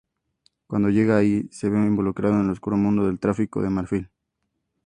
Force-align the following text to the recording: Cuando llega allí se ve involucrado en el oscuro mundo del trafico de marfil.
Cuando 0.65 0.89
llega 0.89 1.17
allí 1.17 1.47
se 1.51 1.69
ve 1.69 1.77
involucrado 1.77 2.33
en 2.39 2.45
el 2.45 2.49
oscuro 2.49 2.75
mundo 2.75 3.05
del 3.05 3.19
trafico 3.19 3.61
de 3.61 3.69
marfil. 3.69 4.09